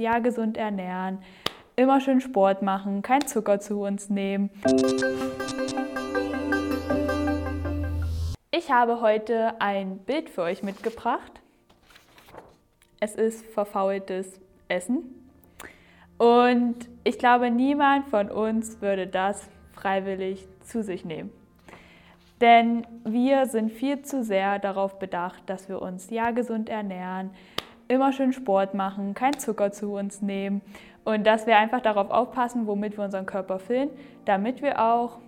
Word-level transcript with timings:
Ja, 0.00 0.20
gesund 0.20 0.56
ernähren, 0.56 1.18
immer 1.74 2.00
schön 2.00 2.20
Sport 2.20 2.62
machen, 2.62 3.02
kein 3.02 3.26
Zucker 3.26 3.58
zu 3.58 3.80
uns 3.80 4.08
nehmen. 4.08 4.48
Ich 8.52 8.70
habe 8.70 9.00
heute 9.00 9.60
ein 9.60 9.98
Bild 9.98 10.30
für 10.30 10.42
euch 10.42 10.62
mitgebracht. 10.62 11.40
Es 13.00 13.16
ist 13.16 13.44
verfaultes 13.46 14.40
Essen. 14.68 15.02
Und 16.16 16.76
ich 17.02 17.18
glaube, 17.18 17.50
niemand 17.50 18.06
von 18.06 18.30
uns 18.30 18.80
würde 18.80 19.08
das 19.08 19.48
freiwillig 19.72 20.46
zu 20.60 20.84
sich 20.84 21.04
nehmen. 21.04 21.32
Denn 22.40 22.86
wir 23.02 23.46
sind 23.46 23.72
viel 23.72 24.02
zu 24.02 24.22
sehr 24.22 24.60
darauf 24.60 25.00
bedacht, 25.00 25.42
dass 25.46 25.68
wir 25.68 25.82
uns 25.82 26.08
ja 26.10 26.30
gesund 26.30 26.68
ernähren, 26.68 27.30
immer 27.88 28.12
schön 28.12 28.32
Sport 28.32 28.74
machen, 28.74 29.14
kein 29.14 29.38
Zucker 29.38 29.72
zu 29.72 29.94
uns 29.94 30.22
nehmen 30.22 30.60
und 31.04 31.26
dass 31.26 31.46
wir 31.46 31.56
einfach 31.56 31.80
darauf 31.80 32.10
aufpassen, 32.10 32.66
womit 32.66 32.96
wir 32.98 33.04
unseren 33.04 33.26
Körper 33.26 33.58
füllen, 33.58 33.90
damit 34.26 34.62
wir 34.62 34.80
auch 34.80 35.18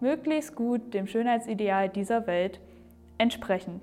möglichst 0.00 0.54
gut 0.54 0.94
dem 0.94 1.06
Schönheitsideal 1.06 1.88
dieser 1.88 2.26
Welt 2.26 2.60
entsprechen. 3.18 3.80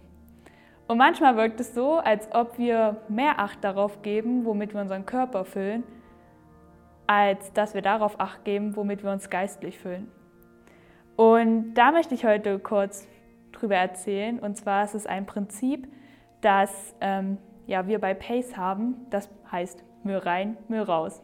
Und 0.88 0.98
manchmal 0.98 1.36
wirkt 1.36 1.60
es 1.60 1.74
so, 1.74 1.98
als 1.98 2.30
ob 2.34 2.58
wir 2.58 2.98
mehr 3.10 3.40
Acht 3.40 3.64
darauf 3.64 4.02
geben, 4.02 4.46
womit 4.46 4.74
wir 4.74 4.82
unseren 4.82 5.06
Körper 5.06 5.44
füllen, 5.44 5.84
als 7.08 7.52
dass 7.54 7.74
wir 7.74 7.82
darauf 7.82 8.20
Acht 8.20 8.46
geben, 8.46 8.76
womit 8.76 9.04
wir 9.04 9.12
uns 9.12 9.30
geistlich 9.30 9.78
füllen. 9.78 10.10
Und 11.16 11.74
da 11.74 11.92
möchte 11.92 12.14
ich 12.14 12.26
heute 12.26 12.60
kurz 12.60 13.08
drüber 13.52 13.76
erzählen. 13.76 14.40
Und 14.40 14.56
zwar 14.56 14.84
ist 14.84 14.94
es 14.94 15.08
ein 15.08 15.26
Prinzip, 15.26 15.92
das 16.42 16.96
ähm, 17.02 17.38
ja, 17.68 17.88
wir 17.88 18.00
bei 18.00 18.14
Pace 18.14 18.58
haben. 18.58 19.06
Das 19.10 19.30
heißt 19.52 19.84
Müll 20.04 20.18
rein, 20.18 20.58
Müll 20.68 20.82
raus. 20.82 21.22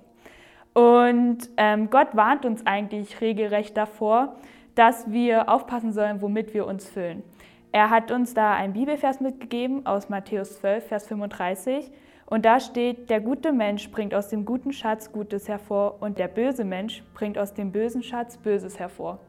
Und 0.74 1.50
ähm, 1.58 1.90
Gott 1.90 2.10
warnt 2.14 2.46
uns 2.46 2.66
eigentlich 2.66 3.22
regelrecht 3.22 3.78
davor, 3.78 4.36
dass 4.76 5.12
wir 5.12 5.50
aufpassen 5.50 5.94
sollen, 5.94 6.22
womit 6.22 6.54
wir 6.54 6.66
uns 6.66 6.88
füllen. 6.88 7.24
Er 7.72 7.90
hat 7.90 8.12
uns 8.12 8.34
da 8.34 8.54
einen 8.54 8.74
Bibelvers 8.74 9.20
mitgegeben 9.20 9.86
aus 9.86 10.10
Matthäus 10.10 10.60
12, 10.60 10.88
Vers 10.88 11.08
35. 11.08 11.92
Und 12.26 12.46
da 12.46 12.60
steht, 12.60 13.10
der 13.10 13.20
gute 13.20 13.52
Mensch 13.52 13.90
bringt 13.92 14.14
aus 14.14 14.30
dem 14.30 14.46
guten 14.46 14.74
Schatz 14.74 15.12
Gutes 15.12 15.48
hervor 15.48 16.02
und 16.02 16.18
der 16.18 16.28
böse 16.28 16.66
Mensch 16.66 17.04
bringt 17.14 17.38
aus 17.38 17.54
dem 17.54 17.72
bösen 17.72 18.02
Schatz 18.02 18.38
Böses 18.38 18.80
hervor. 18.80 19.20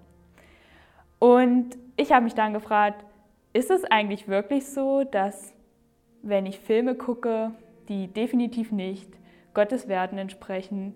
Und 1.19 1.77
ich 1.97 2.13
habe 2.13 2.25
mich 2.25 2.35
dann 2.35 2.53
gefragt, 2.53 3.05
ist 3.53 3.71
es 3.71 3.85
eigentlich 3.85 4.29
wirklich 4.29 4.67
so, 4.67 5.05
dass 5.05 5.55
wenn 6.25 6.47
ich 6.47 6.59
Filme 6.59 6.95
gucke, 6.95 7.53
die 7.89 8.09
definitiv 8.09 8.73
nicht 8.73 9.09
Gottes 9.53 9.89
Werten 9.89 10.17
entsprechen, 10.17 10.95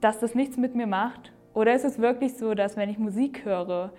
dass 0.00 0.20
das 0.20 0.34
nichts 0.34 0.56
mit 0.56 0.74
mir 0.74 0.86
macht? 0.86 1.32
Oder 1.52 1.74
ist 1.74 1.84
es 1.84 1.98
wirklich 1.98 2.36
so, 2.36 2.54
dass 2.54 2.76
wenn 2.76 2.88
ich 2.88 2.98
Musik 2.98 3.44
höre, 3.44 3.92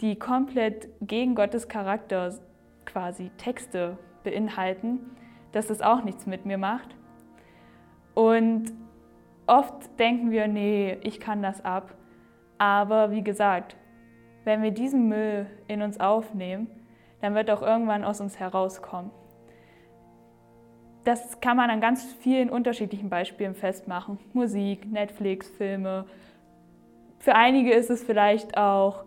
die 0.00 0.18
komplett 0.18 0.88
gegen 1.00 1.34
Gottes 1.34 1.68
Charakter 1.68 2.34
quasi 2.86 3.30
Texte 3.36 3.98
beinhalten, 4.24 5.00
dass 5.52 5.66
das 5.66 5.82
auch 5.82 6.02
nichts 6.02 6.26
mit 6.26 6.46
mir 6.46 6.58
macht? 6.58 6.96
Und 8.14 8.72
oft 9.46 9.98
denken 9.98 10.30
wir, 10.30 10.48
nee, 10.48 10.96
ich 11.02 11.20
kann 11.20 11.42
das 11.42 11.64
ab. 11.64 11.94
Aber 12.56 13.10
wie 13.10 13.22
gesagt, 13.22 13.76
wenn 14.44 14.62
wir 14.62 14.70
diesen 14.70 15.08
Müll 15.08 15.46
in 15.66 15.82
uns 15.82 16.00
aufnehmen, 16.00 16.68
dann 17.20 17.34
wird 17.34 17.50
auch 17.50 17.62
irgendwann 17.62 18.04
aus 18.04 18.20
uns 18.20 18.38
herauskommen. 18.38 19.10
Das 21.08 21.40
kann 21.40 21.56
man 21.56 21.70
an 21.70 21.80
ganz 21.80 22.04
vielen 22.20 22.50
unterschiedlichen 22.50 23.08
Beispielen 23.08 23.54
festmachen. 23.54 24.18
Musik, 24.34 24.84
Netflix, 24.92 25.48
Filme. 25.48 26.04
Für 27.18 27.34
einige 27.34 27.72
ist 27.72 27.88
es 27.88 28.04
vielleicht 28.04 28.58
auch 28.58 29.04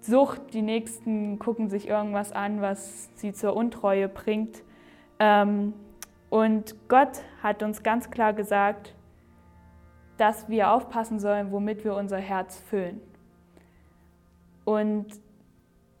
Sucht. 0.00 0.54
Die 0.54 0.62
Nächsten 0.62 1.38
gucken 1.38 1.68
sich 1.68 1.88
irgendwas 1.88 2.32
an, 2.32 2.62
was 2.62 3.10
sie 3.16 3.34
zur 3.34 3.54
Untreue 3.54 4.08
bringt. 4.08 4.62
Ähm, 5.18 5.74
und 6.30 6.74
Gott 6.88 7.20
hat 7.42 7.62
uns 7.62 7.82
ganz 7.82 8.10
klar 8.10 8.32
gesagt, 8.32 8.94
dass 10.16 10.48
wir 10.48 10.70
aufpassen 10.70 11.20
sollen, 11.20 11.52
womit 11.52 11.84
wir 11.84 11.96
unser 11.96 12.16
Herz 12.16 12.58
füllen. 12.58 12.98
Und 14.64 15.04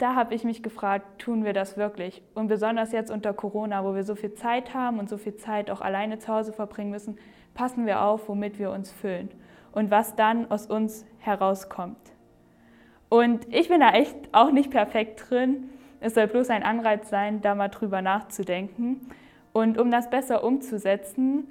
da 0.00 0.14
habe 0.14 0.34
ich 0.34 0.44
mich 0.44 0.62
gefragt, 0.62 1.20
tun 1.20 1.44
wir 1.44 1.52
das 1.52 1.76
wirklich? 1.76 2.22
Und 2.34 2.48
besonders 2.48 2.90
jetzt 2.90 3.10
unter 3.10 3.34
Corona, 3.34 3.84
wo 3.84 3.94
wir 3.94 4.02
so 4.02 4.14
viel 4.14 4.32
Zeit 4.32 4.72
haben 4.72 4.98
und 4.98 5.10
so 5.10 5.18
viel 5.18 5.36
Zeit 5.36 5.70
auch 5.70 5.82
alleine 5.82 6.18
zu 6.18 6.28
Hause 6.28 6.54
verbringen 6.54 6.90
müssen, 6.90 7.18
passen 7.52 7.84
wir 7.84 8.02
auf, 8.02 8.28
womit 8.28 8.58
wir 8.58 8.70
uns 8.70 8.90
füllen 8.90 9.28
und 9.72 9.90
was 9.90 10.16
dann 10.16 10.50
aus 10.50 10.66
uns 10.66 11.04
herauskommt. 11.18 11.98
Und 13.10 13.52
ich 13.52 13.68
bin 13.68 13.80
da 13.80 13.90
echt 13.90 14.16
auch 14.32 14.52
nicht 14.52 14.70
perfekt 14.70 15.28
drin. 15.28 15.68
Es 16.00 16.14
soll 16.14 16.28
bloß 16.28 16.48
ein 16.48 16.62
Anreiz 16.62 17.10
sein, 17.10 17.42
da 17.42 17.54
mal 17.54 17.68
drüber 17.68 18.00
nachzudenken. 18.00 19.10
Und 19.52 19.78
um 19.78 19.90
das 19.90 20.08
besser 20.08 20.42
umzusetzen, 20.44 21.46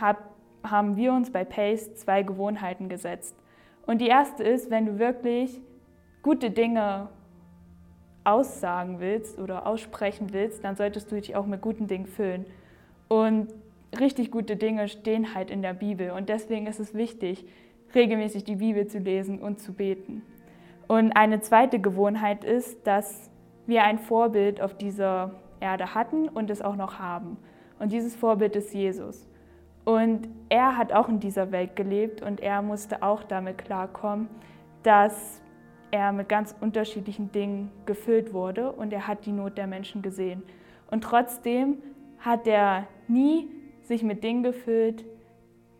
hab, 0.00 0.18
haben 0.62 0.96
wir 0.96 1.12
uns 1.12 1.32
bei 1.32 1.44
Pace 1.44 1.96
zwei 1.96 2.22
Gewohnheiten 2.22 2.88
gesetzt. 2.88 3.34
Und 3.84 4.00
die 4.00 4.06
erste 4.06 4.44
ist, 4.44 4.70
wenn 4.70 4.86
du 4.86 4.98
wirklich 4.98 5.60
gute 6.22 6.50
Dinge 6.50 7.08
aussagen 8.28 9.00
willst 9.00 9.38
oder 9.38 9.66
aussprechen 9.66 10.32
willst, 10.32 10.64
dann 10.64 10.76
solltest 10.76 11.10
du 11.10 11.16
dich 11.16 11.34
auch 11.34 11.46
mit 11.46 11.60
guten 11.60 11.86
Dingen 11.86 12.06
füllen. 12.06 12.44
Und 13.08 13.48
richtig 13.98 14.30
gute 14.30 14.56
Dinge 14.56 14.88
stehen 14.88 15.34
halt 15.34 15.50
in 15.50 15.62
der 15.62 15.74
Bibel. 15.74 16.10
Und 16.10 16.28
deswegen 16.28 16.66
ist 16.66 16.78
es 16.78 16.94
wichtig, 16.94 17.46
regelmäßig 17.94 18.44
die 18.44 18.56
Bibel 18.56 18.86
zu 18.86 18.98
lesen 18.98 19.38
und 19.38 19.60
zu 19.60 19.72
beten. 19.72 20.22
Und 20.86 21.12
eine 21.12 21.40
zweite 21.40 21.78
Gewohnheit 21.78 22.44
ist, 22.44 22.86
dass 22.86 23.30
wir 23.66 23.84
ein 23.84 23.98
Vorbild 23.98 24.60
auf 24.60 24.76
dieser 24.76 25.32
Erde 25.60 25.94
hatten 25.94 26.28
und 26.28 26.50
es 26.50 26.62
auch 26.62 26.76
noch 26.76 26.98
haben. 26.98 27.36
Und 27.78 27.92
dieses 27.92 28.14
Vorbild 28.14 28.56
ist 28.56 28.74
Jesus. 28.74 29.26
Und 29.84 30.28
er 30.48 30.76
hat 30.76 30.92
auch 30.92 31.08
in 31.08 31.20
dieser 31.20 31.50
Welt 31.50 31.76
gelebt 31.76 32.20
und 32.20 32.40
er 32.40 32.60
musste 32.60 33.02
auch 33.02 33.22
damit 33.22 33.58
klarkommen, 33.58 34.28
dass 34.82 35.40
er 35.90 36.12
mit 36.12 36.28
ganz 36.28 36.54
unterschiedlichen 36.60 37.32
Dingen 37.32 37.70
gefüllt 37.86 38.32
wurde 38.32 38.72
und 38.72 38.92
er 38.92 39.06
hat 39.06 39.26
die 39.26 39.32
Not 39.32 39.58
der 39.58 39.66
Menschen 39.66 40.02
gesehen. 40.02 40.42
Und 40.90 41.04
trotzdem 41.04 41.78
hat 42.18 42.46
er 42.46 42.86
nie 43.06 43.48
sich 43.82 44.02
mit 44.02 44.22
Dingen 44.24 44.42
gefüllt, 44.42 45.04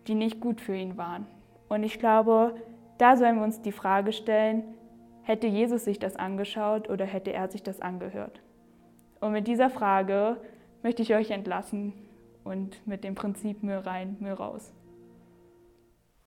die 0.07 0.15
nicht 0.15 0.41
gut 0.41 0.61
für 0.61 0.75
ihn 0.75 0.97
waren. 0.97 1.27
Und 1.69 1.83
ich 1.83 1.99
glaube, 1.99 2.55
da 2.97 3.17
sollen 3.17 3.37
wir 3.37 3.45
uns 3.45 3.61
die 3.61 3.73
Frage 3.73 4.13
stellen, 4.13 4.65
hätte 5.23 5.47
Jesus 5.47 5.85
sich 5.85 5.99
das 5.99 6.17
angeschaut 6.17 6.89
oder 6.89 7.05
hätte 7.05 7.33
er 7.33 7.49
sich 7.49 7.63
das 7.63 7.81
angehört? 7.81 8.41
Und 9.21 9.33
mit 9.33 9.47
dieser 9.47 9.69
Frage 9.69 10.39
möchte 10.83 11.03
ich 11.03 11.15
euch 11.15 11.31
entlassen 11.31 11.93
und 12.45 12.87
mit 12.87 13.05
dem 13.05 13.15
Prinzip 13.15 13.63
Müll 13.63 13.79
rein, 13.79 14.17
Müll 14.21 14.33
raus. 14.33 14.73